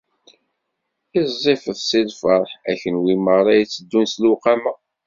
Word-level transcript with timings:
Iẓẓifet 1.19 1.77
si 1.87 2.01
lferḥ, 2.09 2.49
a 2.69 2.71
kunwi 2.81 3.15
merra 3.25 3.53
itteddun 3.57 4.05
s 4.11 4.13
lewqama. 4.23 4.73